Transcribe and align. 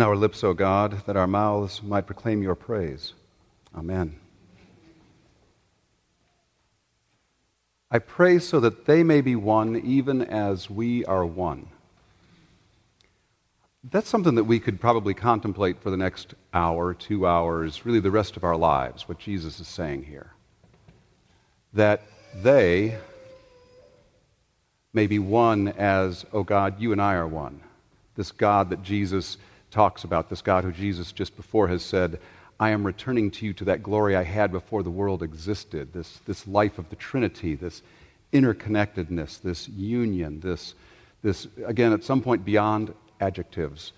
Open 0.00 0.08
our 0.08 0.16
lips, 0.16 0.42
O 0.42 0.54
God, 0.54 1.02
that 1.04 1.18
our 1.18 1.26
mouths 1.26 1.82
might 1.82 2.06
proclaim 2.06 2.42
your 2.42 2.54
praise. 2.54 3.12
Amen. 3.76 4.16
I 7.90 7.98
pray 7.98 8.38
so 8.38 8.60
that 8.60 8.86
they 8.86 9.02
may 9.02 9.20
be 9.20 9.36
one 9.36 9.76
even 9.76 10.22
as 10.22 10.70
we 10.70 11.04
are 11.04 11.26
one. 11.26 11.66
That's 13.90 14.08
something 14.08 14.36
that 14.36 14.44
we 14.44 14.58
could 14.58 14.80
probably 14.80 15.12
contemplate 15.12 15.82
for 15.82 15.90
the 15.90 15.98
next 15.98 16.32
hour, 16.54 16.94
two 16.94 17.26
hours, 17.26 17.84
really 17.84 18.00
the 18.00 18.10
rest 18.10 18.38
of 18.38 18.44
our 18.44 18.56
lives, 18.56 19.06
what 19.06 19.18
Jesus 19.18 19.60
is 19.60 19.68
saying 19.68 20.04
here. 20.04 20.32
That 21.74 22.04
they 22.36 22.96
may 24.94 25.06
be 25.06 25.18
one 25.18 25.68
as, 25.68 26.24
oh 26.32 26.42
God, 26.42 26.80
you 26.80 26.92
and 26.92 27.02
I 27.02 27.16
are 27.16 27.28
one. 27.28 27.60
This 28.16 28.32
God 28.32 28.70
that 28.70 28.82
Jesus 28.82 29.36
talks 29.70 30.04
about, 30.04 30.28
this 30.28 30.42
God 30.42 30.64
who 30.64 30.72
Jesus 30.72 31.12
just 31.12 31.36
before 31.36 31.68
has 31.68 31.82
said, 31.82 32.20
I 32.58 32.70
am 32.70 32.84
returning 32.84 33.30
to 33.32 33.46
you 33.46 33.52
to 33.54 33.64
that 33.64 33.82
glory 33.82 34.16
I 34.16 34.22
had 34.22 34.52
before 34.52 34.82
the 34.82 34.90
world 34.90 35.22
existed, 35.22 35.92
this, 35.92 36.20
this 36.26 36.46
life 36.46 36.78
of 36.78 36.90
the 36.90 36.96
Trinity, 36.96 37.54
this 37.54 37.82
interconnectedness, 38.32 39.40
this 39.40 39.68
union, 39.68 40.40
this, 40.40 40.74
this, 41.22 41.48
again, 41.64 41.92
at 41.92 42.04
some 42.04 42.20
point 42.20 42.44
beyond 42.44 42.94
adjectives 43.20 43.92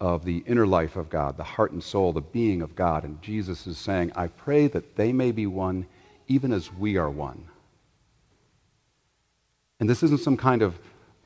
of 0.00 0.24
the 0.24 0.42
inner 0.46 0.66
life 0.66 0.96
of 0.96 1.08
God, 1.08 1.36
the 1.36 1.44
heart 1.44 1.72
and 1.72 1.82
soul, 1.82 2.12
the 2.12 2.20
being 2.20 2.62
of 2.62 2.74
God. 2.74 3.04
And 3.04 3.22
Jesus 3.22 3.66
is 3.66 3.78
saying, 3.78 4.12
I 4.16 4.26
pray 4.26 4.66
that 4.68 4.96
they 4.96 5.12
may 5.12 5.32
be 5.32 5.46
one 5.46 5.86
even 6.26 6.52
as 6.52 6.72
we 6.72 6.96
are 6.96 7.10
one. 7.10 7.46
And 9.80 9.88
this 9.88 10.02
isn't 10.02 10.20
some 10.20 10.36
kind 10.36 10.62
of 10.62 10.78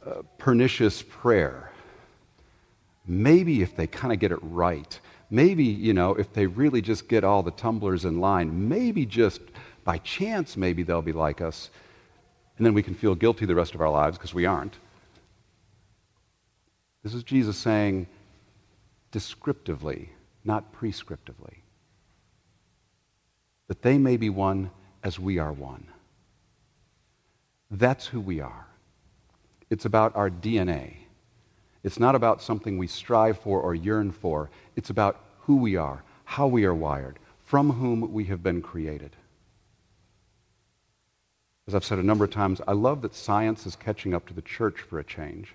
uh, 0.04 0.22
pernicious 0.38 1.02
prayer. 1.02 1.72
Maybe 3.08 3.62
if 3.62 3.74
they 3.74 3.86
kind 3.86 4.12
of 4.12 4.18
get 4.18 4.32
it 4.32 4.38
right, 4.42 5.00
maybe, 5.30 5.64
you 5.64 5.94
know, 5.94 6.14
if 6.14 6.32
they 6.34 6.46
really 6.46 6.82
just 6.82 7.08
get 7.08 7.24
all 7.24 7.42
the 7.42 7.50
tumblers 7.50 8.04
in 8.04 8.20
line, 8.20 8.68
maybe 8.68 9.06
just 9.06 9.40
by 9.82 9.96
chance, 9.98 10.58
maybe 10.58 10.82
they'll 10.82 11.00
be 11.00 11.12
like 11.12 11.40
us. 11.40 11.70
And 12.58 12.66
then 12.66 12.74
we 12.74 12.82
can 12.82 12.94
feel 12.94 13.14
guilty 13.14 13.46
the 13.46 13.54
rest 13.54 13.74
of 13.74 13.80
our 13.80 13.88
lives 13.90 14.18
because 14.18 14.34
we 14.34 14.44
aren't. 14.44 14.76
This 17.02 17.14
is 17.14 17.22
Jesus 17.22 17.56
saying 17.56 18.06
descriptively, 19.10 20.10
not 20.44 20.74
prescriptively, 20.74 21.62
that 23.68 23.80
they 23.80 23.96
may 23.96 24.18
be 24.18 24.28
one 24.28 24.70
as 25.02 25.18
we 25.18 25.38
are 25.38 25.52
one. 25.52 25.86
That's 27.70 28.06
who 28.06 28.20
we 28.20 28.40
are. 28.40 28.66
It's 29.70 29.84
about 29.84 30.14
our 30.16 30.28
DNA. 30.28 30.96
It's 31.82 32.00
not 32.00 32.14
about 32.14 32.42
something 32.42 32.76
we 32.76 32.86
strive 32.86 33.38
for 33.38 33.60
or 33.60 33.74
yearn 33.74 34.10
for. 34.12 34.50
It's 34.76 34.90
about 34.90 35.20
who 35.40 35.56
we 35.56 35.76
are, 35.76 36.02
how 36.24 36.46
we 36.46 36.64
are 36.64 36.74
wired, 36.74 37.18
from 37.44 37.70
whom 37.70 38.12
we 38.12 38.24
have 38.24 38.42
been 38.42 38.60
created. 38.60 39.16
As 41.66 41.74
I've 41.74 41.84
said 41.84 41.98
a 41.98 42.02
number 42.02 42.24
of 42.24 42.30
times, 42.30 42.60
I 42.66 42.72
love 42.72 43.02
that 43.02 43.14
science 43.14 43.66
is 43.66 43.76
catching 43.76 44.14
up 44.14 44.26
to 44.26 44.34
the 44.34 44.42
church 44.42 44.80
for 44.80 44.98
a 44.98 45.04
change 45.04 45.54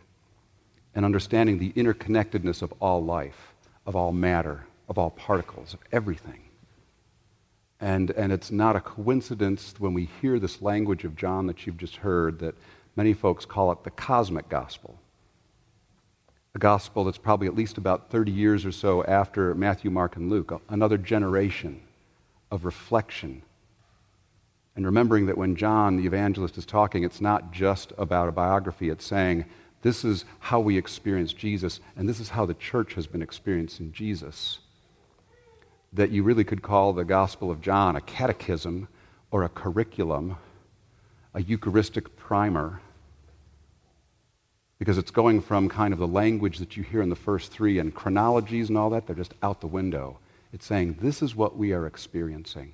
and 0.96 1.06
understanding 1.06 1.58
the 1.58 1.72
interconnectedness 1.74 2.62
of 2.62 2.74
all 2.80 3.04
life, 3.04 3.54
of 3.86 3.96
all 3.96 4.12
matter, 4.12 4.66
of 4.88 4.98
all 4.98 5.10
particles, 5.10 5.74
of 5.74 5.80
everything. 5.92 6.40
And, 7.80 8.12
and 8.12 8.32
it's 8.32 8.52
not 8.52 8.76
a 8.76 8.80
coincidence 8.80 9.74
when 9.80 9.94
we 9.94 10.08
hear 10.22 10.40
this 10.40 10.62
language 10.62 11.04
of 11.04 11.16
John 11.16 11.48
that 11.48 11.66
you've 11.66 11.78
just 11.78 11.98
heard 11.98 12.40
that 12.40 12.56
many 12.96 13.14
folks 13.14 13.44
call 13.46 13.72
it 13.72 13.84
the 13.84 13.92
cosmic 13.92 14.48
gospel. 14.50 15.00
A 16.56 16.60
gospel 16.60 17.04
that's 17.04 17.18
probably 17.18 17.48
at 17.48 17.56
least 17.56 17.80
about 17.80 18.12
30 18.12 18.32
years 18.32 18.64
or 18.64 18.72
so 18.72 19.04
after 19.06 19.56
Matthew, 19.56 19.90
Mark, 19.90 20.18
and 20.18 20.30
Luke, 20.30 20.62
another 20.70 21.00
generation 21.00 21.82
of 22.52 22.64
reflection. 22.64 23.42
And 24.76 24.86
remembering 24.86 25.26
that 25.26 25.38
when 25.38 25.56
John, 25.56 25.98
the 25.98 26.06
evangelist, 26.06 26.60
is 26.60 26.66
talking, 26.66 27.04
it's 27.04 27.22
not 27.22 27.52
just 27.52 27.92
about 27.98 28.30
a 28.30 28.32
biography, 28.32 28.90
it's 28.90 29.06
saying, 29.06 29.46
this 29.82 30.06
is 30.06 30.26
how 30.40 30.60
we 30.60 30.78
experience 30.78 31.34
Jesus, 31.34 31.80
and 31.98 32.08
this 32.08 32.20
is 32.20 32.30
how 32.30 32.46
the 32.46 32.54
church 32.54 32.94
has 32.94 33.08
been 33.08 33.24
experiencing 33.24 33.92
Jesus. 33.92 34.60
That 35.92 36.12
you 36.12 36.22
really 36.22 36.44
could 36.44 36.62
call 36.62 36.94
the 36.94 37.04
Gospel 37.04 37.50
of 37.50 37.62
John 37.62 37.96
a 37.96 38.02
catechism 38.02 38.88
or 39.32 39.44
a 39.44 39.50
curriculum, 39.50 40.38
a 41.34 41.42
Eucharistic 41.42 42.16
primer, 42.16 42.80
because 44.84 44.98
it's 44.98 45.12
going 45.12 45.40
from 45.40 45.70
kind 45.70 45.94
of 45.94 46.00
the 46.00 46.06
language 46.06 46.58
that 46.58 46.76
you 46.76 46.84
hear 46.84 47.02
in 47.02 47.08
the 47.08 47.16
first 47.16 47.54
three 47.54 47.80
and 47.80 47.96
chronologies 47.96 48.68
and 48.68 48.78
all 48.78 48.90
that, 48.90 49.08
they're 49.08 49.16
just 49.16 49.34
out 49.42 49.62
the 49.62 49.66
window. 49.66 50.20
It's 50.52 50.66
saying, 50.66 50.98
this 51.00 51.22
is 51.22 51.38
what 51.38 51.56
we 51.56 51.72
are 51.72 51.88
experiencing. 51.88 52.74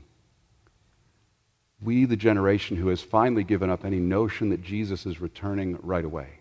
We, 1.80 2.06
the 2.06 2.16
generation 2.16 2.78
who 2.78 2.88
has 2.88 3.04
finally 3.04 3.44
given 3.44 3.70
up 3.70 3.86
any 3.86 4.00
notion 4.00 4.50
that 4.50 4.64
Jesus 4.64 5.06
is 5.06 5.22
returning 5.22 5.78
right 5.84 6.04
away. 6.04 6.40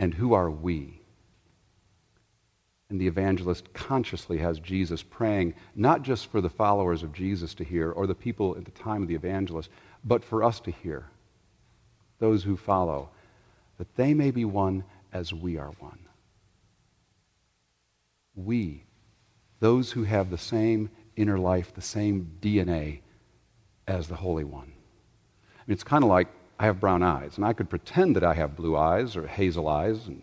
And 0.00 0.12
who 0.12 0.32
are 0.32 0.50
we? 0.50 1.00
And 2.90 3.00
the 3.00 3.06
evangelist 3.06 3.72
consciously 3.74 4.38
has 4.38 4.58
Jesus 4.58 5.04
praying, 5.04 5.54
not 5.76 6.02
just 6.02 6.32
for 6.32 6.40
the 6.40 6.50
followers 6.50 7.04
of 7.04 7.12
Jesus 7.12 7.54
to 7.54 7.64
hear 7.64 7.92
or 7.92 8.08
the 8.08 8.14
people 8.16 8.56
at 8.56 8.64
the 8.64 8.72
time 8.72 9.02
of 9.02 9.08
the 9.08 9.14
evangelist, 9.14 9.70
but 10.02 10.24
for 10.24 10.42
us 10.42 10.58
to 10.58 10.72
hear, 10.72 11.06
those 12.18 12.44
who 12.44 12.56
follow, 12.56 13.10
that 13.78 13.94
they 13.96 14.14
may 14.14 14.30
be 14.30 14.44
one 14.44 14.84
as 15.12 15.32
we 15.32 15.56
are 15.56 15.72
one. 15.78 15.98
We, 18.34 18.84
those 19.60 19.92
who 19.92 20.04
have 20.04 20.30
the 20.30 20.38
same 20.38 20.90
inner 21.16 21.38
life, 21.38 21.74
the 21.74 21.80
same 21.80 22.30
DNA 22.40 23.00
as 23.86 24.08
the 24.08 24.16
Holy 24.16 24.44
One. 24.44 24.72
It's 25.66 25.82
kind 25.82 26.04
of 26.04 26.10
like 26.10 26.28
I 26.58 26.66
have 26.66 26.80
brown 26.80 27.02
eyes, 27.02 27.36
and 27.36 27.44
I 27.44 27.52
could 27.52 27.70
pretend 27.70 28.16
that 28.16 28.24
I 28.24 28.34
have 28.34 28.56
blue 28.56 28.76
eyes 28.76 29.16
or 29.16 29.26
hazel 29.26 29.68
eyes, 29.68 30.06
and, 30.06 30.22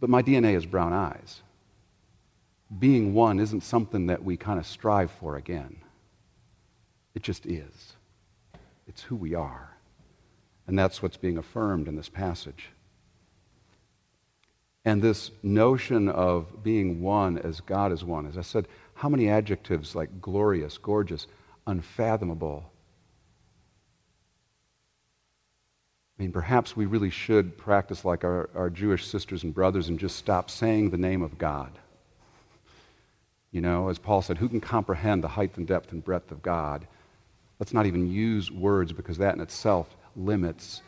but 0.00 0.10
my 0.10 0.22
DNA 0.22 0.54
is 0.54 0.66
brown 0.66 0.92
eyes. 0.92 1.42
Being 2.78 3.14
one 3.14 3.38
isn't 3.40 3.62
something 3.62 4.06
that 4.06 4.24
we 4.24 4.36
kind 4.36 4.58
of 4.58 4.66
strive 4.66 5.10
for 5.10 5.36
again. 5.36 5.76
It 7.14 7.22
just 7.22 7.46
is. 7.46 7.94
It's 8.86 9.02
who 9.02 9.16
we 9.16 9.34
are. 9.34 9.73
And 10.66 10.78
that's 10.78 11.02
what's 11.02 11.16
being 11.16 11.38
affirmed 11.38 11.88
in 11.88 11.96
this 11.96 12.08
passage. 12.08 12.70
And 14.84 15.00
this 15.00 15.30
notion 15.42 16.08
of 16.08 16.62
being 16.62 17.02
one 17.02 17.38
as 17.38 17.60
God 17.60 17.92
is 17.92 18.04
one, 18.04 18.26
as 18.26 18.36
I 18.36 18.42
said, 18.42 18.68
how 18.94 19.08
many 19.08 19.28
adjectives 19.28 19.94
like 19.94 20.20
glorious, 20.20 20.78
gorgeous, 20.78 21.26
unfathomable, 21.66 22.70
I 26.18 26.22
mean, 26.22 26.32
perhaps 26.32 26.76
we 26.76 26.86
really 26.86 27.10
should 27.10 27.58
practice 27.58 28.04
like 28.04 28.22
our, 28.22 28.48
our 28.54 28.70
Jewish 28.70 29.06
sisters 29.06 29.42
and 29.42 29.52
brothers 29.52 29.88
and 29.88 29.98
just 29.98 30.16
stop 30.16 30.48
saying 30.48 30.90
the 30.90 30.96
name 30.96 31.22
of 31.22 31.38
God. 31.38 31.72
You 33.50 33.60
know, 33.60 33.88
as 33.88 33.98
Paul 33.98 34.22
said, 34.22 34.38
who 34.38 34.48
can 34.48 34.60
comprehend 34.60 35.24
the 35.24 35.28
height 35.28 35.56
and 35.56 35.66
depth 35.66 35.92
and 35.92 36.04
breadth 36.04 36.30
of 36.30 36.42
God? 36.42 36.86
Let's 37.58 37.72
not 37.72 37.86
even 37.86 38.10
use 38.10 38.50
words 38.50 38.92
because 38.92 39.18
that 39.18 39.34
in 39.34 39.40
itself 39.40 39.96
limits. 40.16 40.82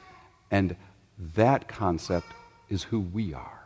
And 0.50 0.76
that 1.34 1.68
concept 1.68 2.28
is 2.68 2.82
who 2.82 3.00
we 3.00 3.34
are. 3.34 3.64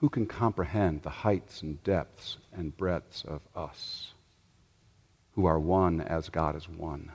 Who 0.00 0.08
can 0.08 0.26
comprehend 0.26 1.02
the 1.02 1.10
heights 1.10 1.62
and 1.62 1.82
depths 1.82 2.36
and 2.52 2.76
breadths 2.76 3.24
of 3.24 3.40
us, 3.54 4.12
who 5.34 5.46
are 5.46 5.58
one 5.58 6.02
as 6.02 6.28
God 6.28 6.54
is 6.54 6.68
one? 6.68 7.10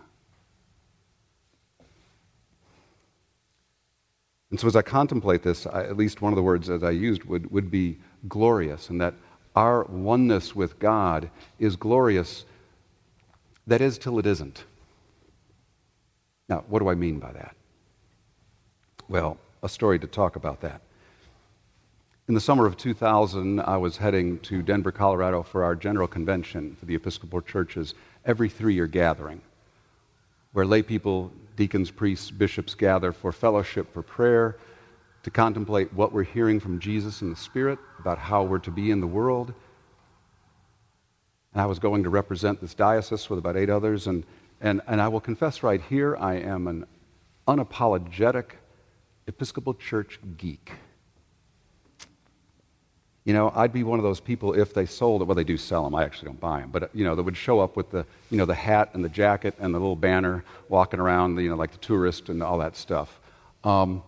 And 4.50 4.60
so 4.60 4.68
as 4.68 4.76
I 4.76 4.82
contemplate 4.82 5.44
this, 5.44 5.66
I, 5.66 5.84
at 5.84 5.96
least 5.96 6.22
one 6.22 6.34
of 6.34 6.36
the 6.36 6.44
words 6.44 6.68
that 6.68 6.84
I 6.84 6.90
used 6.90 7.24
would, 7.24 7.50
would 7.52 7.72
be 7.72 7.98
glorious, 8.28 8.90
and 8.90 9.00
that 9.00 9.14
our 9.56 9.84
oneness 9.86 10.56
with 10.56 10.78
God 10.78 11.30
is 11.60 11.76
glorious. 11.76 12.46
That 13.68 13.80
is, 13.82 13.98
till 13.98 14.20
it 14.20 14.26
isn't. 14.26 14.66
Now, 16.52 16.66
what 16.68 16.80
do 16.80 16.90
I 16.90 16.96
mean 16.96 17.18
by 17.18 17.32
that? 17.32 17.56
Well, 19.08 19.38
a 19.64 19.70
story 19.70 19.98
to 20.00 20.06
talk 20.06 20.36
about 20.36 20.60
that. 20.60 20.82
In 22.28 22.34
the 22.34 22.42
summer 22.42 22.66
of 22.66 22.76
2000, 22.76 23.62
I 23.62 23.78
was 23.78 23.96
heading 23.96 24.38
to 24.40 24.62
Denver, 24.62 24.92
Colorado 24.92 25.44
for 25.44 25.64
our 25.64 25.78
general 25.78 26.10
convention 26.10 26.76
for 26.76 26.86
the 26.86 26.96
Episcopal 26.96 27.40
Church's 27.40 27.94
every 28.26 28.50
three 28.50 28.74
year 28.74 28.86
gathering, 28.86 29.42
where 30.52 30.66
lay 30.66 30.82
people 30.82 31.32
deacons, 31.56 31.90
priests, 31.90 32.30
bishops 32.32 32.76
gather 32.76 33.14
for 33.14 33.32
fellowship, 33.32 33.94
for 33.94 34.02
prayer, 34.02 34.58
to 35.24 35.32
contemplate 35.32 35.94
what 35.94 36.12
we're 36.12 36.24
hearing 36.24 36.60
from 36.60 36.80
Jesus 36.82 37.22
in 37.22 37.30
the 37.30 37.38
Spirit 37.38 37.80
about 37.98 38.18
how 38.18 38.44
we're 38.44 38.60
to 38.60 38.72
be 38.72 38.92
in 38.92 39.00
the 39.00 39.08
world. 39.08 39.54
And 41.54 41.62
I 41.62 41.66
was 41.66 41.80
going 41.80 42.04
to 42.04 42.10
represent 42.10 42.60
this 42.60 42.74
diocese 42.74 43.30
with 43.30 43.40
about 43.40 43.56
eight 43.56 43.70
others, 43.70 44.06
and, 44.08 44.26
and, 44.62 44.82
and 44.88 45.02
I 45.02 45.08
will 45.08 45.20
confess 45.20 45.64
right 45.64 45.82
here 45.82 46.16
I 46.16 46.36
am 46.36 46.68
an 46.68 46.86
unapologetic 47.48 48.52
Episcopal 49.28 49.74
Church 49.74 50.20
geek. 50.38 50.72
You 53.24 53.34
know, 53.34 53.52
I'd 53.56 53.72
be 53.72 53.84
one 53.84 54.00
of 54.00 54.04
those 54.04 54.20
people 54.20 54.54
if 54.54 54.74
they 54.74 54.86
sold 54.86 55.22
it. 55.22 55.26
Well, 55.26 55.36
they 55.36 55.44
do 55.44 55.58
sell 55.58 55.84
them. 55.84 55.94
I 55.94 56.04
actually 56.04 56.28
don't 56.28 56.40
buy 56.40 56.62
them, 56.62 56.72
but 56.72 56.90
you 56.94 57.04
know, 57.04 57.14
they 57.14 57.22
would 57.22 57.38
show 57.38 57.60
up 57.60 57.76
with 57.76 57.92
the 57.92 58.06
you 58.32 58.38
know 58.38 58.46
the 58.46 58.56
hat 58.56 58.90
and 58.94 59.04
the 59.06 59.10
jacket 59.10 59.54
and 59.60 59.74
the 59.76 59.80
little 59.80 59.96
banner, 59.96 60.44
walking 60.70 61.00
around, 61.00 61.38
you 61.40 61.50
know, 61.50 61.56
like 61.56 61.72
the 61.72 61.78
tourist 61.78 62.30
and 62.30 62.42
all 62.42 62.58
that 62.58 62.76
stuff. 62.76 63.20
Um, 63.64 64.02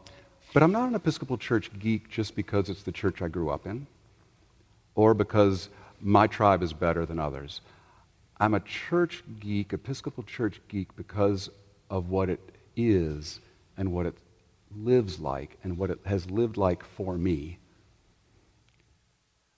but 0.51 0.63
I'm 0.63 0.71
not 0.71 0.89
an 0.89 0.95
Episcopal 0.95 1.37
Church 1.37 1.69
geek 1.79 2.09
just 2.09 2.35
because 2.35 2.69
it's 2.69 2.83
the 2.83 2.91
church 2.91 3.21
I 3.21 3.27
grew 3.27 3.49
up 3.49 3.67
in, 3.67 3.85
or 4.95 5.13
because 5.13 5.69
my 6.01 6.25
tribe 6.25 6.63
is 6.63 6.73
better 6.73 7.05
than 7.05 7.19
others. 7.19 7.61
I'm 8.39 8.53
a 8.53 8.59
church 8.59 9.23
geek, 9.39 9.73
Episcopal 9.73 10.23
Church 10.23 10.59
geek, 10.67 10.95
because 10.95 11.49
of 11.89 12.09
what 12.09 12.29
it 12.29 12.39
is 12.75 13.39
and 13.77 13.91
what 13.91 14.05
it 14.05 14.17
lives 14.75 15.19
like 15.19 15.57
and 15.63 15.77
what 15.77 15.91
it 15.91 15.99
has 16.05 16.29
lived 16.29 16.57
like 16.57 16.83
for 16.83 17.17
me 17.17 17.59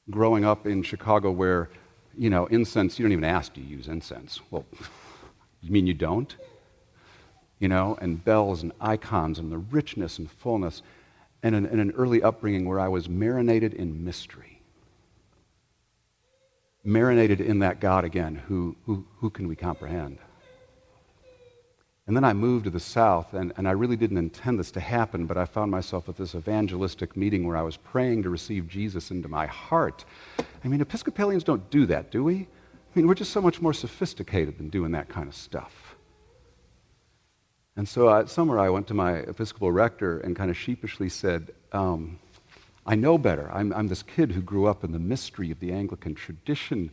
growing 0.09 0.45
up 0.45 0.67
in 0.67 0.83
Chicago 0.83 1.31
where, 1.31 1.69
you 2.17 2.29
know, 2.29 2.45
incense, 2.47 2.99
you 2.99 3.03
don't 3.03 3.11
even 3.11 3.23
ask, 3.23 3.55
you 3.57 3.63
use 3.63 3.87
incense? 3.87 4.39
Well, 4.51 4.65
you 5.61 5.71
mean 5.71 5.87
you 5.87 5.93
don't? 5.93 6.35
You 7.59 7.69
know, 7.69 7.97
and 8.01 8.23
bells 8.23 8.63
and 8.63 8.71
icons 8.81 9.39
and 9.39 9.51
the 9.51 9.57
richness 9.57 10.19
and 10.19 10.29
fullness, 10.29 10.81
and 11.41 11.55
an, 11.55 11.65
and 11.65 11.79
an 11.79 11.91
early 11.91 12.21
upbringing 12.21 12.65
where 12.65 12.79
I 12.79 12.87
was 12.87 13.07
marinated 13.07 13.73
in 13.73 14.03
mystery. 14.03 14.54
Marinated 16.85 17.41
in 17.41 17.59
that 17.59 17.79
God 17.79 18.05
again, 18.05 18.35
who, 18.47 18.75
who, 18.85 19.05
who 19.17 19.31
can 19.31 19.47
we 19.47 19.55
comprehend? 19.55 20.19
And 22.07 22.15
then 22.15 22.23
I 22.23 22.33
moved 22.33 22.65
to 22.65 22.69
the 22.69 22.79
South, 22.79 23.33
and, 23.33 23.51
and 23.57 23.67
I 23.67 23.71
really 23.71 23.95
didn't 23.95 24.19
intend 24.19 24.59
this 24.59 24.69
to 24.71 24.79
happen, 24.79 25.25
but 25.25 25.37
I 25.37 25.45
found 25.45 25.71
myself 25.71 26.07
at 26.07 26.15
this 26.15 26.35
evangelistic 26.35 27.17
meeting 27.17 27.47
where 27.47 27.57
I 27.57 27.63
was 27.63 27.77
praying 27.77 28.21
to 28.23 28.29
receive 28.29 28.67
Jesus 28.67 29.09
into 29.09 29.27
my 29.27 29.47
heart. 29.47 30.05
I 30.63 30.67
mean, 30.67 30.81
Episcopalians 30.81 31.43
don't 31.43 31.67
do 31.71 31.87
that, 31.87 32.11
do 32.11 32.23
we? 32.23 32.35
I 32.35 32.45
mean, 32.93 33.07
we're 33.07 33.15
just 33.15 33.31
so 33.31 33.41
much 33.41 33.59
more 33.59 33.73
sophisticated 33.73 34.59
than 34.59 34.69
doing 34.69 34.91
that 34.91 35.09
kind 35.09 35.27
of 35.27 35.33
stuff. 35.33 35.95
And 37.75 37.89
so 37.89 38.07
uh, 38.07 38.27
summer 38.27 38.59
I 38.59 38.69
went 38.69 38.85
to 38.87 38.93
my 38.93 39.13
Episcopal 39.13 39.71
rector 39.71 40.19
and 40.19 40.35
kind 40.35 40.51
of 40.51 40.55
sheepishly 40.55 41.09
said, 41.09 41.51
um, 41.71 42.19
I 42.85 42.95
know 42.95 43.17
better. 43.17 43.49
I'm, 43.51 43.73
I'm 43.73 43.87
this 43.87 44.03
kid 44.03 44.31
who 44.31 44.41
grew 44.41 44.67
up 44.67 44.83
in 44.83 44.91
the 44.91 44.99
mystery 44.99 45.49
of 45.49 45.59
the 45.59 45.71
Anglican 45.71 46.13
tradition, 46.13 46.91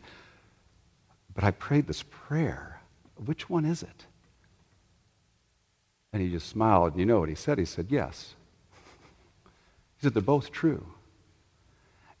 but 1.35 1.43
I 1.43 1.51
prayed 1.51 1.87
this 1.87 2.03
prayer. 2.03 2.81
Which 3.25 3.49
one 3.49 3.65
is 3.65 3.83
it? 3.83 4.05
And 6.11 6.21
he 6.21 6.29
just 6.29 6.49
smiled. 6.49 6.93
And 6.93 6.99
you 6.99 7.05
know 7.05 7.19
what 7.19 7.29
he 7.29 7.35
said? 7.35 7.59
He 7.59 7.65
said, 7.65 7.87
Yes. 7.89 8.33
He 9.97 10.03
said, 10.03 10.13
They're 10.13 10.21
both 10.21 10.51
true. 10.51 10.85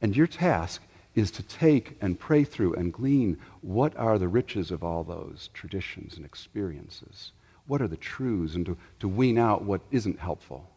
And 0.01 0.15
your 0.15 0.27
task 0.27 0.81
is 1.15 1.31
to 1.31 1.43
take 1.43 1.97
and 2.01 2.19
pray 2.19 2.43
through 2.43 2.73
and 2.73 2.91
glean 2.91 3.37
what 3.61 3.95
are 3.97 4.17
the 4.17 4.27
riches 4.27 4.71
of 4.71 4.83
all 4.83 5.03
those 5.03 5.49
traditions 5.53 6.17
and 6.17 6.25
experiences. 6.25 7.31
What 7.67 7.81
are 7.81 7.87
the 7.87 7.97
truths? 7.97 8.55
And 8.55 8.65
to, 8.65 8.77
to 8.99 9.07
wean 9.07 9.37
out 9.37 9.63
what 9.63 9.81
isn't 9.91 10.19
helpful, 10.19 10.69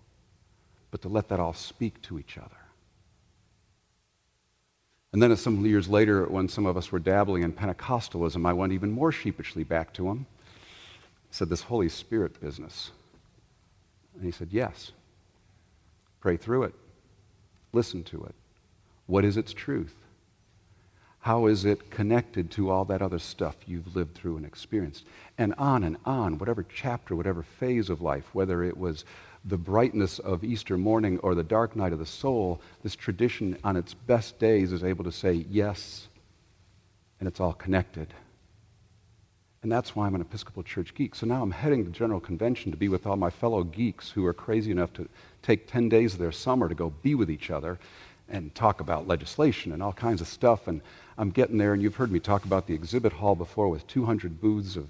but 0.91 1.03
to 1.03 1.09
let 1.09 1.29
that 1.29 1.41
all 1.41 1.55
speak 1.55 2.01
to 2.03 2.19
each 2.19 2.39
other. 2.39 2.66
And 5.12 5.23
then, 5.23 5.35
some 5.37 5.64
years 5.64 5.88
later, 5.88 6.26
when 6.26 6.49
some 6.49 6.67
of 6.67 6.76
us 6.76 6.93
were 6.93 6.99
dabbling 6.99 7.43
in 7.43 7.53
Pentecostalism, 7.53 8.47
I 8.47 8.53
went 8.53 8.73
even 8.73 8.91
more 8.91 9.12
sheepishly 9.12 9.64
back 9.64 9.93
to 9.94 10.08
him. 10.08 10.26
I 10.31 11.31
said, 11.31 11.49
This 11.49 11.62
Holy 11.62 11.88
Spirit 11.88 12.41
business. 12.41 12.91
And 14.14 14.25
he 14.25 14.31
said, 14.31 14.49
Yes. 14.50 14.93
Pray 16.20 16.37
through 16.37 16.64
it. 16.64 16.75
Listen 17.73 18.03
to 18.05 18.25
it. 18.25 18.35
What 19.06 19.25
is 19.25 19.37
its 19.37 19.53
truth? 19.53 19.94
How 21.20 21.47
is 21.47 21.64
it 21.64 21.91
connected 21.91 22.50
to 22.52 22.70
all 22.70 22.85
that 22.85 23.02
other 23.02 23.19
stuff 23.19 23.56
you've 23.67 23.97
lived 23.97 24.14
through 24.14 24.37
and 24.37 24.47
experienced? 24.47 25.05
And 25.38 25.55
on 25.59 25.82
and 25.82 25.97
on, 26.05 26.38
whatever 26.38 26.64
chapter, 26.73 27.17
whatever 27.17 27.43
phase 27.43 27.91
of 27.91 28.00
life, 28.00 28.25
whether 28.32 28.62
it 28.62 28.76
was 28.76 29.05
the 29.47 29.57
brightness 29.57 30.19
of 30.19 30.43
Easter 30.43 30.77
morning 30.77 31.19
or 31.21 31.35
the 31.35 31.45
dark 31.45 31.77
night 31.77 31.93
of 31.93 32.01
the 32.01 32.07
soul, 32.07 32.61
this 32.83 32.97
tradition 32.97 33.57
on 33.63 33.77
its 33.77 33.95
best 33.95 34.39
days 34.39 34.73
is 34.73 34.83
able 34.83 35.05
to 35.05 35.13
say 35.13 35.47
yes, 35.49 36.09
and 37.21 37.29
it's 37.29 37.41
all 37.41 37.53
connected. 37.53 38.13
And 39.63 39.71
that's 39.71 39.97
why 39.97 40.07
I'm 40.07 40.15
an 40.15 40.21
Episcopal 40.21 40.63
Church 40.63 40.95
geek. 40.95 41.15
So 41.15 41.27
now 41.27 41.43
I'm 41.43 41.51
heading 41.51 41.85
to 41.85 41.91
the 41.91 41.97
General 41.97 42.21
Convention 42.21 42.71
to 42.71 42.77
be 42.77 42.89
with 42.89 43.07
all 43.07 43.17
my 43.17 43.31
fellow 43.31 43.65
geeks 43.65 44.11
who 44.11 44.27
are 44.27 44.35
crazy 44.35 44.71
enough 44.71 44.93
to 44.95 45.09
take 45.43 45.67
10 45.67 45.89
days 45.89 46.13
of 46.13 46.19
their 46.19 46.33
summer 46.33 46.69
to 46.69 46.75
go 46.75 46.91
be 47.03 47.15
with 47.15 47.31
each 47.31 47.51
other 47.51 47.79
and 48.29 48.55
talk 48.55 48.81
about 48.81 49.07
legislation 49.07 49.73
and 49.73 49.83
all 49.83 49.93
kinds 49.93 50.21
of 50.21 50.27
stuff. 50.27 50.67
And 50.67 50.81
I'm 51.19 51.31
getting 51.31 51.59
there, 51.59 51.73
and 51.73 51.83
you've 51.83 51.97
heard 51.97 52.13
me 52.13 52.21
talk 52.21 52.45
about 52.45 52.67
the 52.67 52.75
exhibit 52.75 53.13
hall 53.13 53.37
before 53.37 53.69
with 53.69 53.87
200 53.87 54.41
booths 54.41 54.77
of 54.77 54.89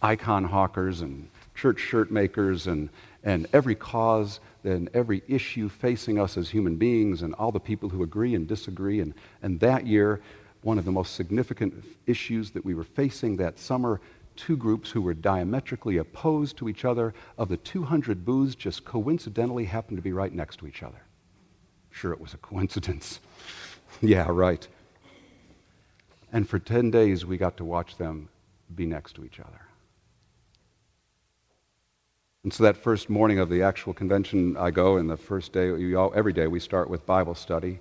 icon 0.00 0.44
hawkers 0.44 1.00
and 1.00 1.28
church 1.56 1.80
shirt 1.80 2.10
makers 2.10 2.68
and, 2.68 2.88
and 3.24 3.48
every 3.52 3.74
cause 3.74 4.38
and 4.62 4.88
every 4.94 5.22
issue 5.26 5.68
facing 5.68 6.20
us 6.20 6.36
as 6.36 6.48
human 6.48 6.76
beings 6.76 7.22
and 7.22 7.34
all 7.34 7.50
the 7.50 7.58
people 7.58 7.88
who 7.88 8.02
agree 8.02 8.34
and 8.34 8.46
disagree. 8.46 9.00
And, 9.00 9.14
and 9.42 9.58
that 9.60 9.86
year, 9.86 10.20
one 10.62 10.78
of 10.78 10.84
the 10.84 10.92
most 10.92 11.14
significant 11.14 11.84
issues 12.06 12.50
that 12.52 12.64
we 12.64 12.74
were 12.74 12.84
facing 12.84 13.36
that 13.36 13.58
summer 13.58 14.00
two 14.36 14.56
groups 14.56 14.90
who 14.90 15.00
were 15.00 15.14
diametrically 15.14 15.96
opposed 15.96 16.56
to 16.58 16.68
each 16.68 16.84
other. 16.84 17.14
Of 17.38 17.48
the 17.48 17.56
200 17.56 18.24
booths, 18.24 18.54
just 18.54 18.84
coincidentally 18.84 19.64
happened 19.64 19.96
to 19.96 20.02
be 20.02 20.12
right 20.12 20.32
next 20.32 20.58
to 20.58 20.66
each 20.66 20.82
other. 20.82 21.00
Sure, 21.90 22.12
it 22.12 22.20
was 22.20 22.34
a 22.34 22.38
coincidence. 22.38 23.20
yeah, 24.00 24.26
right. 24.28 24.66
And 26.32 26.48
for 26.48 26.58
10 26.58 26.90
days, 26.90 27.24
we 27.24 27.38
got 27.38 27.56
to 27.56 27.64
watch 27.64 27.96
them 27.96 28.28
be 28.74 28.84
next 28.84 29.14
to 29.14 29.24
each 29.24 29.40
other. 29.40 29.65
And 32.46 32.54
so 32.54 32.62
that 32.62 32.76
first 32.76 33.10
morning 33.10 33.40
of 33.40 33.48
the 33.48 33.62
actual 33.62 33.92
convention, 33.92 34.56
I 34.56 34.70
go, 34.70 34.98
and 34.98 35.10
the 35.10 35.16
first 35.16 35.52
day, 35.52 35.68
all, 35.96 36.12
every 36.14 36.32
day, 36.32 36.46
we 36.46 36.60
start 36.60 36.88
with 36.88 37.04
Bible 37.04 37.34
study, 37.34 37.80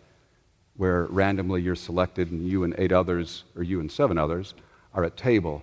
where 0.75 1.03
randomly 1.03 1.61
you're 1.61 1.75
selected, 1.75 2.31
and 2.31 2.43
you 2.47 2.63
and 2.63 2.73
eight 2.79 2.91
others, 2.91 3.43
or 3.55 3.61
you 3.61 3.79
and 3.79 3.91
seven 3.91 4.17
others, 4.17 4.55
are 4.95 5.03
at 5.03 5.17
table 5.17 5.61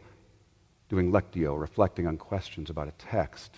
doing 0.88 1.10
lectio, 1.10 1.60
reflecting 1.60 2.06
on 2.06 2.16
questions 2.16 2.70
about 2.70 2.86
a 2.86 2.92
text. 2.92 3.50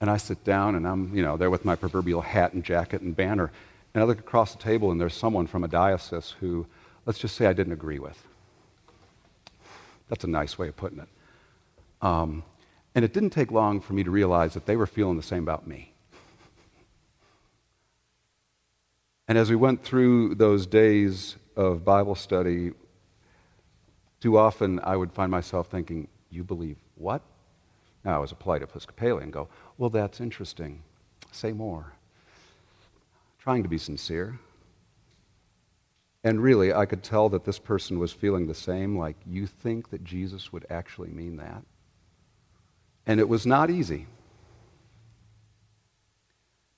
And 0.00 0.08
I 0.08 0.16
sit 0.16 0.42
down 0.44 0.76
and 0.76 0.88
I'm, 0.88 1.14
you 1.14 1.22
know, 1.22 1.36
there 1.36 1.50
with 1.50 1.66
my 1.66 1.76
proverbial 1.76 2.22
hat 2.22 2.54
and 2.54 2.64
jacket 2.64 3.02
and 3.02 3.14
banner. 3.14 3.52
And 3.92 4.02
I 4.02 4.06
look 4.06 4.18
across 4.18 4.52
the 4.52 4.62
table 4.62 4.92
and 4.92 4.98
there's 4.98 5.12
someone 5.12 5.46
from 5.46 5.62
a 5.62 5.68
diocese 5.68 6.34
who, 6.40 6.66
let's 7.04 7.18
just 7.18 7.36
say, 7.36 7.48
I 7.48 7.52
didn't 7.52 7.74
agree 7.74 7.98
with. 7.98 8.16
That's 10.08 10.24
a 10.24 10.28
nice 10.28 10.56
way 10.56 10.68
of 10.68 10.76
putting 10.78 11.00
it. 11.00 11.08
Um, 12.00 12.42
and 12.96 13.04
it 13.04 13.12
didn't 13.12 13.30
take 13.30 13.52
long 13.52 13.78
for 13.78 13.92
me 13.92 14.02
to 14.02 14.10
realize 14.10 14.54
that 14.54 14.64
they 14.64 14.74
were 14.74 14.86
feeling 14.86 15.18
the 15.18 15.22
same 15.22 15.42
about 15.42 15.66
me. 15.66 15.92
And 19.28 19.36
as 19.36 19.50
we 19.50 19.56
went 19.56 19.84
through 19.84 20.36
those 20.36 20.66
days 20.66 21.36
of 21.56 21.84
Bible 21.84 22.14
study, 22.14 22.72
too 24.18 24.38
often 24.38 24.80
I 24.82 24.96
would 24.96 25.12
find 25.12 25.30
myself 25.30 25.68
thinking, 25.68 26.08
You 26.30 26.42
believe 26.42 26.78
what? 26.94 27.20
Now, 28.02 28.16
I 28.16 28.18
was 28.18 28.32
a 28.32 28.34
polite 28.34 28.62
Episcopalian, 28.62 29.30
go, 29.30 29.48
Well, 29.76 29.90
that's 29.90 30.22
interesting. 30.22 30.82
Say 31.32 31.52
more. 31.52 31.92
Trying 33.38 33.62
to 33.62 33.68
be 33.68 33.78
sincere. 33.78 34.38
And 36.24 36.42
really, 36.42 36.72
I 36.72 36.86
could 36.86 37.02
tell 37.02 37.28
that 37.28 37.44
this 37.44 37.58
person 37.58 37.98
was 37.98 38.10
feeling 38.10 38.46
the 38.46 38.54
same, 38.54 38.96
like, 38.96 39.16
You 39.26 39.46
think 39.46 39.90
that 39.90 40.02
Jesus 40.02 40.50
would 40.50 40.64
actually 40.70 41.10
mean 41.10 41.36
that? 41.36 41.62
And 43.06 43.20
it 43.20 43.28
was 43.28 43.46
not 43.46 43.70
easy. 43.70 44.06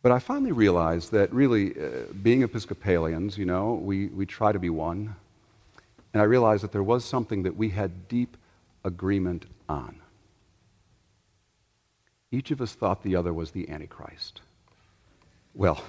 But 0.02 0.12
I 0.12 0.18
finally 0.20 0.52
realized 0.52 1.12
that 1.12 1.32
really, 1.32 1.72
uh, 1.72 2.12
being 2.22 2.42
Episcopalians, 2.42 3.36
you 3.36 3.44
know, 3.44 3.74
we, 3.74 4.06
we 4.06 4.26
try 4.26 4.52
to 4.52 4.58
be 4.58 4.70
one. 4.70 5.16
And 6.12 6.22
I 6.22 6.24
realized 6.24 6.62
that 6.62 6.72
there 6.72 6.82
was 6.82 7.04
something 7.04 7.42
that 7.42 7.56
we 7.56 7.70
had 7.70 8.08
deep 8.08 8.36
agreement 8.84 9.46
on. 9.68 10.00
Each 12.30 12.50
of 12.50 12.60
us 12.60 12.74
thought 12.74 13.02
the 13.02 13.16
other 13.16 13.32
was 13.32 13.50
the 13.50 13.68
Antichrist. 13.70 14.40
Well, 15.54 15.82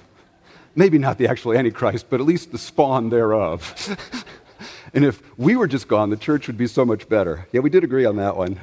maybe 0.75 0.98
not 0.98 1.17
the 1.17 1.27
actual 1.27 1.53
Antichrist, 1.53 2.08
but 2.10 2.19
at 2.19 2.25
least 2.25 2.51
the 2.51 2.58
spawn 2.58 3.10
thereof. 3.10 3.98
and 4.93 5.05
if 5.05 5.22
we 5.38 5.55
were 5.55 5.67
just 5.67 5.88
gone, 5.88 6.10
the 6.10 6.17
church 6.17 6.48
would 6.48 6.58
be 6.58 6.67
so 6.67 6.86
much 6.86 7.08
better. 7.10 7.48
Yeah, 7.51 7.60
we 7.60 7.69
did 7.69 7.84
agree 7.84 8.05
on 8.05 8.15
that 8.15 8.36
one. 8.36 8.60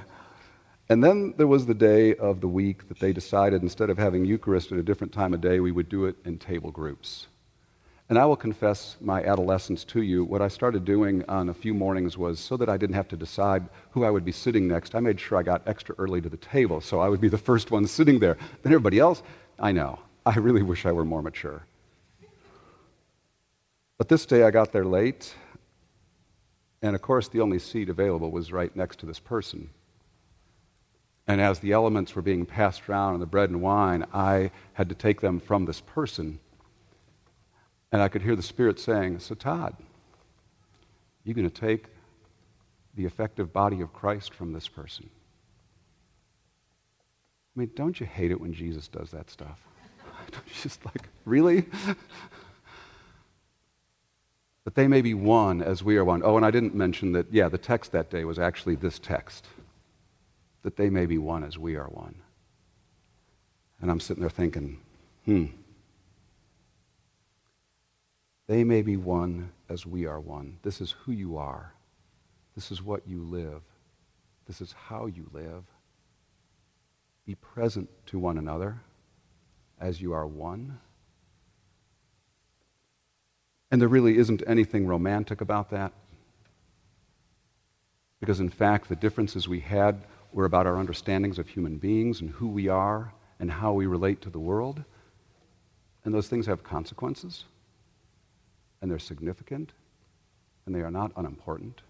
And 0.88 1.02
then 1.02 1.34
there 1.36 1.48
was 1.48 1.66
the 1.66 1.74
day 1.74 2.14
of 2.14 2.40
the 2.40 2.48
week 2.48 2.88
that 2.88 3.00
they 3.00 3.12
decided 3.12 3.62
instead 3.62 3.90
of 3.90 3.98
having 3.98 4.24
Eucharist 4.24 4.70
at 4.70 4.78
a 4.78 4.84
different 4.84 5.12
time 5.12 5.34
of 5.34 5.40
day, 5.40 5.58
we 5.58 5.72
would 5.72 5.88
do 5.88 6.04
it 6.04 6.16
in 6.24 6.38
table 6.38 6.70
groups. 6.70 7.26
And 8.08 8.16
I 8.16 8.24
will 8.24 8.36
confess 8.36 8.96
my 9.00 9.24
adolescence 9.24 9.82
to 9.86 10.02
you. 10.02 10.24
What 10.24 10.40
I 10.40 10.46
started 10.46 10.84
doing 10.84 11.24
on 11.28 11.48
a 11.48 11.54
few 11.54 11.74
mornings 11.74 12.16
was 12.16 12.38
so 12.38 12.56
that 12.56 12.68
I 12.68 12.76
didn't 12.76 12.94
have 12.94 13.08
to 13.08 13.16
decide 13.16 13.68
who 13.90 14.04
I 14.04 14.10
would 14.10 14.24
be 14.24 14.30
sitting 14.30 14.68
next, 14.68 14.94
I 14.94 15.00
made 15.00 15.18
sure 15.18 15.38
I 15.38 15.42
got 15.42 15.66
extra 15.66 15.96
early 15.98 16.20
to 16.20 16.28
the 16.28 16.36
table 16.36 16.80
so 16.80 17.00
I 17.00 17.08
would 17.08 17.20
be 17.20 17.28
the 17.28 17.36
first 17.36 17.72
one 17.72 17.84
sitting 17.88 18.20
there. 18.20 18.36
Then 18.62 18.72
everybody 18.72 19.00
else, 19.00 19.24
I 19.58 19.72
know. 19.72 19.98
I 20.24 20.38
really 20.38 20.62
wish 20.62 20.86
I 20.86 20.92
were 20.92 21.04
more 21.04 21.22
mature. 21.22 21.66
But 23.98 24.08
this 24.08 24.24
day 24.24 24.44
I 24.44 24.52
got 24.52 24.72
there 24.72 24.84
late, 24.84 25.34
and 26.82 26.94
of 26.94 27.02
course, 27.02 27.28
the 27.28 27.40
only 27.40 27.58
seat 27.58 27.88
available 27.88 28.30
was 28.30 28.52
right 28.52 28.74
next 28.76 29.00
to 29.00 29.06
this 29.06 29.18
person. 29.18 29.70
And 31.28 31.40
as 31.40 31.58
the 31.58 31.72
elements 31.72 32.14
were 32.14 32.22
being 32.22 32.46
passed 32.46 32.88
around 32.88 33.14
and 33.14 33.22
the 33.22 33.26
bread 33.26 33.50
and 33.50 33.60
wine, 33.60 34.04
I 34.12 34.50
had 34.74 34.88
to 34.88 34.94
take 34.94 35.20
them 35.20 35.40
from 35.40 35.64
this 35.64 35.80
person. 35.80 36.38
And 37.90 38.00
I 38.00 38.08
could 38.08 38.22
hear 38.22 38.36
the 38.36 38.42
Spirit 38.42 38.78
saying, 38.78 39.18
So, 39.18 39.34
Todd, 39.34 39.74
you 41.24 41.34
going 41.34 41.50
to 41.50 41.60
take 41.60 41.86
the 42.94 43.04
effective 43.04 43.52
body 43.52 43.80
of 43.80 43.92
Christ 43.92 44.32
from 44.32 44.52
this 44.52 44.68
person? 44.68 45.10
I 47.56 47.60
mean, 47.60 47.70
don't 47.74 47.98
you 47.98 48.06
hate 48.06 48.30
it 48.30 48.40
when 48.40 48.52
Jesus 48.52 48.86
does 48.86 49.10
that 49.10 49.30
stuff? 49.30 49.58
Don't 50.30 50.44
you 50.46 50.54
just 50.62 50.84
like, 50.84 51.08
really? 51.24 51.64
But 54.64 54.74
they 54.74 54.88
may 54.88 55.00
be 55.00 55.14
one 55.14 55.62
as 55.62 55.82
we 55.82 55.96
are 55.96 56.04
one. 56.04 56.22
Oh, 56.24 56.36
and 56.36 56.44
I 56.44 56.50
didn't 56.50 56.74
mention 56.74 57.12
that, 57.12 57.32
yeah, 57.32 57.48
the 57.48 57.56
text 57.56 57.92
that 57.92 58.10
day 58.10 58.24
was 58.24 58.38
actually 58.38 58.74
this 58.74 58.98
text 58.98 59.46
that 60.66 60.76
they 60.76 60.90
may 60.90 61.06
be 61.06 61.16
one 61.16 61.44
as 61.44 61.56
we 61.56 61.76
are 61.76 61.86
one. 61.86 62.16
And 63.80 63.88
I'm 63.88 64.00
sitting 64.00 64.20
there 64.20 64.28
thinking, 64.28 64.80
hmm. 65.24 65.44
They 68.48 68.64
may 68.64 68.82
be 68.82 68.96
one 68.96 69.52
as 69.68 69.86
we 69.86 70.06
are 70.06 70.18
one. 70.18 70.58
This 70.64 70.80
is 70.80 70.90
who 70.90 71.12
you 71.12 71.36
are. 71.36 71.72
This 72.56 72.72
is 72.72 72.82
what 72.82 73.06
you 73.06 73.22
live. 73.22 73.62
This 74.48 74.60
is 74.60 74.72
how 74.72 75.06
you 75.06 75.30
live. 75.32 75.62
Be 77.26 77.36
present 77.36 77.88
to 78.06 78.18
one 78.18 78.36
another 78.36 78.80
as 79.80 80.02
you 80.02 80.14
are 80.14 80.26
one. 80.26 80.80
And 83.70 83.80
there 83.80 83.86
really 83.86 84.18
isn't 84.18 84.42
anything 84.48 84.88
romantic 84.88 85.40
about 85.40 85.70
that. 85.70 85.92
Because, 88.18 88.40
in 88.40 88.50
fact, 88.50 88.88
the 88.88 88.96
differences 88.96 89.46
we 89.46 89.60
had 89.60 90.02
were 90.36 90.44
about 90.44 90.66
our 90.66 90.76
understandings 90.76 91.38
of 91.38 91.48
human 91.48 91.78
beings 91.78 92.20
and 92.20 92.28
who 92.28 92.46
we 92.46 92.68
are 92.68 93.10
and 93.40 93.50
how 93.50 93.72
we 93.72 93.86
relate 93.86 94.20
to 94.20 94.28
the 94.28 94.38
world. 94.38 94.84
And 96.04 96.12
those 96.12 96.28
things 96.28 96.44
have 96.44 96.62
consequences, 96.62 97.44
and 98.80 98.90
they're 98.90 98.98
significant, 98.98 99.72
and 100.66 100.74
they 100.74 100.82
are 100.82 100.90
not 100.90 101.10
unimportant. 101.16 101.80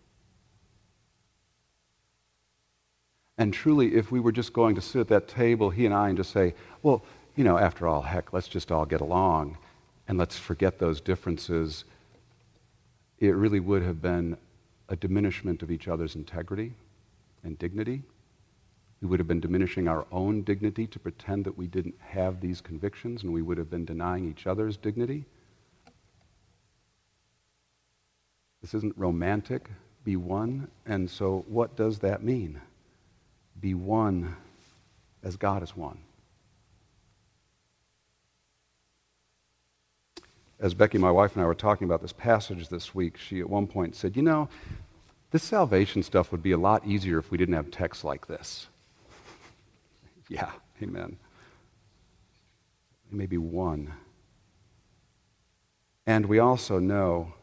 And 3.37 3.53
truly, 3.53 3.97
if 3.97 4.13
we 4.13 4.21
were 4.21 4.31
just 4.31 4.53
going 4.53 4.77
to 4.77 4.81
sit 4.81 5.01
at 5.01 5.09
that 5.09 5.27
table, 5.27 5.69
he 5.69 5.85
and 5.85 5.93
I, 5.93 6.09
and 6.09 6.17
just 6.17 6.31
say, 6.31 6.55
well, 6.85 7.03
you 7.35 7.43
know, 7.43 7.59
after 7.59 7.89
all, 7.89 8.01
heck, 8.01 8.33
let's 8.33 8.49
just 8.49 8.71
all 8.71 8.87
get 8.87 9.01
along 9.01 9.59
and 10.07 10.19
let's 10.19 10.39
forget 10.39 10.79
those 10.79 11.01
differences, 11.01 11.85
it 13.19 13.35
really 13.35 13.59
would 13.59 13.83
have 13.83 14.01
been 14.01 14.37
a 14.89 14.95
diminishment 14.95 15.65
of 15.65 15.71
each 15.73 15.89
other's 15.89 16.15
integrity 16.15 16.75
and 17.43 17.59
dignity. 17.59 18.05
We 19.01 19.09
would 19.09 19.21
have 19.21 19.29
been 19.29 19.41
diminishing 19.41 19.89
our 19.89 20.07
own 20.11 20.43
dignity 20.43 20.87
to 20.87 20.99
pretend 20.99 21.45
that 21.45 21.57
we 21.57 21.67
didn't 21.67 21.97
have 22.01 22.41
these 22.41 22.61
convictions, 22.61 23.23
and 23.23 23.33
we 23.33 23.43
would 23.43 23.59
have 23.59 23.71
been 23.71 23.85
denying 23.85 24.29
each 24.29 24.47
other's 24.47 24.77
dignity. 24.77 25.25
This 28.63 28.75
isn't 28.75 28.97
romantic. 28.97 29.69
Be 30.05 30.17
one. 30.17 30.69
And 30.87 31.11
so, 31.11 31.45
what 31.49 31.77
does 31.77 31.99
that 31.99 32.23
mean? 32.23 32.61
Be 33.61 33.75
one 33.75 34.35
as 35.23 35.37
God 35.37 35.63
is 35.63 35.77
one. 35.77 35.99
as 40.59 40.75
Becky, 40.75 40.99
my 40.99 41.11
wife, 41.11 41.35
and 41.35 41.43
I 41.43 41.47
were 41.47 41.55
talking 41.55 41.85
about 41.85 42.03
this 42.03 42.13
passage 42.13 42.69
this 42.69 42.95
week, 42.95 43.19
she 43.19 43.41
at 43.41 43.51
one 43.51 43.67
point 43.67 43.95
said, 43.95 44.17
You 44.17 44.23
know, 44.23 44.49
this 45.31 45.43
salvation 45.43 46.03
stuff 46.03 46.33
would 46.33 46.43
be 46.43 46.53
a 46.53 46.59
lot 46.59 46.87
easier 46.87 47.19
if 47.19 47.31
we 47.31 47.39
didn't 47.39 47.55
have 47.55 47.71
texts 47.71 48.05
like 48.05 48.27
this. 48.27 48.69
Yeah, 50.29 50.51
amen. 50.83 51.17
Maybe 53.11 53.39
one. 53.39 53.93
And 56.07 56.27
we 56.27 56.39
also 56.39 56.79
know, 56.79 57.35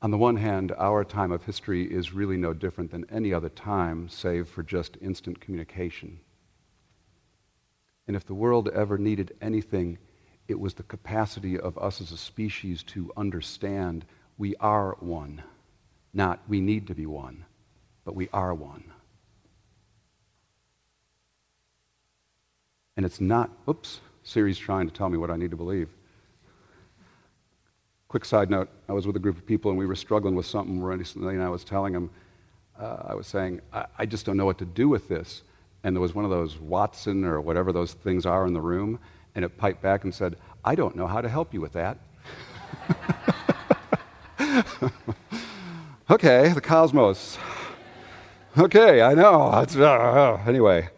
on 0.00 0.10
the 0.10 0.18
one 0.18 0.36
hand, 0.36 0.72
our 0.76 1.04
time 1.04 1.30
of 1.30 1.44
history 1.44 1.84
is 1.84 2.12
really 2.12 2.36
no 2.36 2.52
different 2.52 2.90
than 2.90 3.06
any 3.10 3.32
other 3.32 3.48
time, 3.48 4.08
save 4.08 4.48
for 4.48 4.62
just 4.62 4.96
instant 5.00 5.40
communication. 5.40 6.20
And 8.06 8.16
if 8.16 8.26
the 8.26 8.34
world 8.34 8.68
ever 8.68 8.98
needed 8.98 9.36
anything, 9.40 9.98
it 10.48 10.58
was 10.58 10.74
the 10.74 10.82
capacity 10.82 11.58
of 11.58 11.78
us 11.78 12.00
as 12.00 12.10
a 12.10 12.16
species 12.16 12.82
to 12.84 13.12
understand 13.16 14.04
we 14.38 14.56
are 14.56 14.96
one. 14.98 15.42
Not 16.12 16.40
we 16.48 16.60
need 16.60 16.88
to 16.88 16.94
be 16.94 17.06
one, 17.06 17.44
but 18.04 18.16
we 18.16 18.28
are 18.32 18.54
one. 18.54 18.92
And 22.96 23.06
it's 23.06 23.20
not, 23.20 23.50
oops, 23.68 24.00
Siri's 24.22 24.58
trying 24.58 24.86
to 24.86 24.92
tell 24.92 25.08
me 25.08 25.18
what 25.18 25.30
I 25.30 25.36
need 25.36 25.50
to 25.50 25.56
believe. 25.56 25.88
Quick 28.08 28.24
side 28.24 28.50
note 28.50 28.68
I 28.88 28.92
was 28.92 29.06
with 29.06 29.16
a 29.16 29.18
group 29.18 29.38
of 29.38 29.46
people 29.46 29.70
and 29.70 29.78
we 29.78 29.86
were 29.86 29.94
struggling 29.94 30.34
with 30.34 30.46
something 30.46 30.80
recently, 30.82 31.34
and 31.34 31.42
I 31.42 31.48
was 31.48 31.64
telling 31.64 31.94
them, 31.94 32.10
uh, 32.78 32.98
I 33.04 33.14
was 33.14 33.26
saying, 33.26 33.60
I, 33.72 33.86
I 33.98 34.06
just 34.06 34.26
don't 34.26 34.36
know 34.36 34.44
what 34.44 34.58
to 34.58 34.66
do 34.66 34.88
with 34.88 35.08
this. 35.08 35.42
And 35.84 35.96
there 35.96 36.00
was 36.00 36.14
one 36.14 36.24
of 36.24 36.30
those 36.30 36.58
Watson 36.58 37.24
or 37.24 37.40
whatever 37.40 37.72
those 37.72 37.94
things 37.94 38.26
are 38.26 38.46
in 38.46 38.52
the 38.52 38.60
room, 38.60 38.98
and 39.34 39.44
it 39.44 39.56
piped 39.56 39.82
back 39.82 40.04
and 40.04 40.14
said, 40.14 40.36
I 40.64 40.74
don't 40.74 40.94
know 40.94 41.06
how 41.06 41.20
to 41.20 41.28
help 41.28 41.54
you 41.54 41.60
with 41.60 41.72
that. 41.72 41.98
okay, 46.10 46.50
the 46.50 46.60
cosmos. 46.60 47.38
Okay, 48.56 49.00
I 49.00 49.14
know. 49.14 49.44
Uh, 49.44 50.42
anyway. 50.46 50.88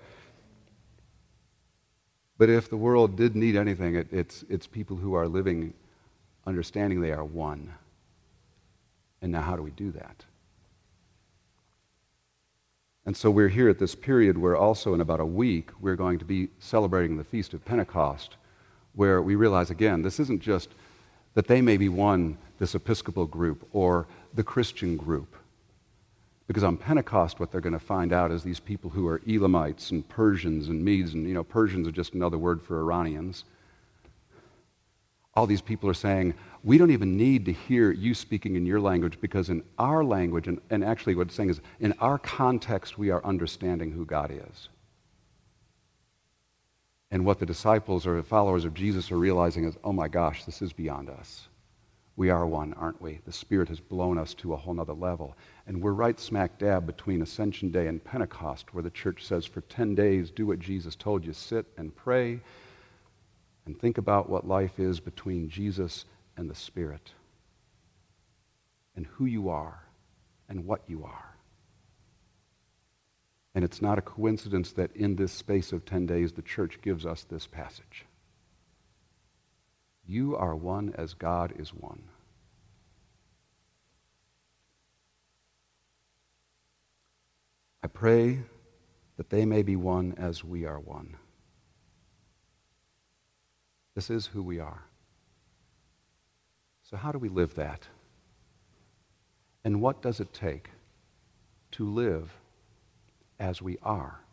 But 2.37 2.51
if 2.51 2.69
the 2.69 2.77
world 2.77 3.17
did 3.17 3.37
need 3.37 3.57
anything, 3.57 3.95
it, 3.95 4.09
it's, 4.11 4.45
it's 4.49 4.67
people 4.67 4.97
who 4.97 5.15
are 5.15 5.29
living 5.29 5.73
understanding 6.47 7.01
they 7.01 7.13
are 7.13 7.25
one. 7.25 7.73
And 9.23 9.33
now, 9.33 9.41
how 9.41 9.57
do 9.57 9.63
we 9.63 9.71
do 9.71 9.91
that? 9.93 10.25
And 13.07 13.17
so 13.17 13.31
we're 13.31 13.49
here 13.49 13.69
at 13.69 13.79
this 13.79 13.95
period 13.95 14.39
where 14.39 14.57
also 14.57 14.95
in 14.95 15.01
about 15.01 15.21
a 15.21 15.27
week 15.27 15.71
we're 15.81 15.97
going 15.97 16.19
to 16.19 16.25
be 16.25 16.49
celebrating 16.59 17.17
the 17.17 17.25
Feast 17.25 17.53
of 17.55 17.65
Pentecost, 17.65 18.37
where 18.95 19.21
we 19.21 19.35
realize 19.35 19.71
again, 19.71 20.03
this 20.03 20.19
isn't 20.21 20.41
just 20.41 20.71
that 21.35 21.47
they 21.47 21.61
may 21.61 21.77
be 21.77 21.89
one, 21.89 22.39
this 22.59 22.75
Episcopal 22.75 23.27
group 23.27 23.69
or 23.73 24.07
the 24.35 24.45
Christian 24.45 24.97
group. 24.97 25.37
Because 26.47 26.65
on 26.65 26.77
Pentecost, 26.77 27.41
what 27.41 27.51
they're 27.51 27.61
going 27.61 27.73
to 27.73 27.79
find 27.79 28.13
out 28.13 28.31
is 28.31 28.43
these 28.43 28.61
people 28.61 28.91
who 28.91 29.07
are 29.09 29.23
Elamites 29.27 29.91
and 29.91 30.07
Persians 30.09 30.69
and 30.69 30.85
Medes, 30.85 31.15
and 31.15 31.27
you 31.27 31.35
know, 31.35 31.45
Persians 31.45 31.89
are 31.89 31.93
just 31.93 32.15
another 32.15 32.37
word 32.37 32.61
for 32.61 32.79
Iranians. 32.81 33.45
All 35.35 35.47
these 35.47 35.63
people 35.63 35.89
are 35.89 35.95
saying, 35.95 36.35
we 36.63 36.79
don't 36.79 36.91
even 36.91 37.17
need 37.17 37.47
to 37.47 37.53
hear 37.53 37.91
you 37.91 38.15
speaking 38.15 38.57
in 38.57 38.67
your 38.67 38.81
language 38.81 39.21
because 39.21 39.49
in 39.49 39.63
our 39.79 40.05
language, 40.05 40.47
and, 40.47 40.61
and 40.71 40.85
actually 40.85 41.15
what 41.15 41.29
it's 41.29 41.35
saying 41.35 41.51
is, 41.51 41.61
in 41.81 41.93
our 41.99 42.19
context, 42.19 42.99
we 42.99 43.11
are 43.11 43.25
understanding 43.25 43.91
who 43.91 44.05
God 44.05 44.31
is. 44.31 44.69
And 47.11 47.25
what 47.25 47.39
the 47.39 47.47
disciples 47.47 48.07
or 48.07 48.17
the 48.17 48.23
followers 48.23 48.65
of 48.65 48.75
Jesus 48.75 49.11
are 49.11 49.19
realizing 49.19 49.65
is, 49.65 49.77
oh 49.83 49.93
my 49.93 50.09
gosh, 50.09 50.45
this 50.45 50.63
is 50.63 50.73
beyond 50.73 51.09
us. 51.09 51.49
We 52.17 52.31
are 52.31 52.47
one, 52.47 52.75
aren't 52.75 53.03
we? 53.03 53.21
The 53.25 53.33
Spirit 53.33 53.69
has 53.71 53.81
blown 53.81 54.19
us 54.19 54.35
to 54.35 54.53
a 54.53 54.57
whole 54.57 54.75
nother 54.75 54.93
level. 54.93 55.37
And 55.67 55.83
we're 55.83 55.93
right 55.93 56.19
smack 56.19 56.59
dab 56.59 56.87
between 56.87 57.23
Ascension 57.23 57.71
Day 57.73 57.89
and 57.89 58.03
Pentecost, 58.03 58.73
where 58.73 58.85
the 58.85 58.91
church 58.91 59.25
says, 59.25 59.45
for 59.45 59.63
10 59.63 59.97
days, 59.97 60.31
do 60.31 60.47
what 60.47 60.61
Jesus 60.61 60.95
told 60.95 61.25
you 61.25 61.33
sit 61.33 61.67
and 61.77 61.95
pray 61.95 62.41
and 63.67 63.79
think 63.79 63.99
about 63.99 64.29
what 64.29 64.47
life 64.47 64.79
is 64.79 65.01
between 65.01 65.49
Jesus 65.49 66.05
and 66.37 66.49
the 66.49 66.55
Spirit 66.55 67.13
and 68.95 69.07
who 69.07 69.25
you 69.25 69.49
are 69.49 69.83
and 70.49 70.65
what 70.65 70.83
you 70.87 71.05
are. 71.05 71.35
And 73.57 73.65
it's 73.65 73.83
not 73.83 73.99
a 73.99 74.03
coincidence 74.03 74.73
that 74.73 74.95
in 74.97 75.17
this 75.17 75.33
space 75.33 75.73
of 75.73 75.85
10 75.85 76.07
days, 76.07 76.33
the 76.33 76.43
church 76.43 76.81
gives 76.83 77.07
us 77.07 77.25
this 77.25 77.47
passage. 77.47 78.05
You 80.07 80.37
are 80.37 80.55
one 80.55 80.95
as 80.97 81.15
God 81.15 81.53
is 81.57 81.71
one. 81.71 82.03
I 87.83 87.87
pray 87.87 88.41
that 89.17 89.31
they 89.31 89.45
may 89.45 89.63
be 89.63 89.77
one 89.77 90.15
as 90.17 90.43
we 90.43 90.65
are 90.65 90.81
one. 90.81 91.17
This 93.95 94.11
is 94.11 94.27
who 94.27 94.43
we 94.43 94.59
are. 94.59 94.83
So, 96.83 96.97
how 96.97 97.13
do 97.13 97.19
we 97.19 97.29
live 97.29 97.55
that? 97.55 97.87
And 99.65 99.81
what 99.81 100.03
does 100.03 100.21
it 100.21 100.33
take 100.33 100.71
to 101.73 101.89
live 101.89 102.33
as 103.39 103.63
we 103.63 103.79
are? 103.83 104.24